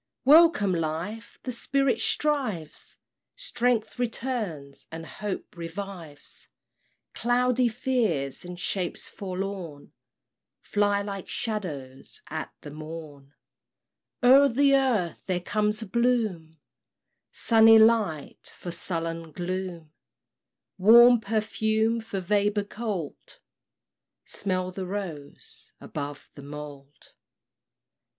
[0.25, 1.37] Welcome, Life!
[1.43, 2.97] the Spirit strives!
[3.35, 6.47] Strength returns, and hope revives;
[7.13, 9.93] Cloudy fears and shapes forlorn
[10.59, 13.35] Fly like shadows at the morn,
[14.23, 16.53] O'er the earth there comes a bloom
[17.31, 19.91] Sunny light for sullen gloom,
[20.79, 23.37] Warm perfume for vapor cold
[24.25, 27.13] smell the rose above the mould!